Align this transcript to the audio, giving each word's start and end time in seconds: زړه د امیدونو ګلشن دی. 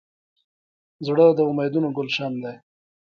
زړه 1.05 1.25
د 1.37 1.39
امیدونو 1.49 1.89
ګلشن 1.97 2.33
دی. 2.43 2.55